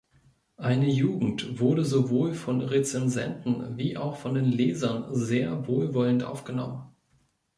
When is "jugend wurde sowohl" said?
0.89-2.33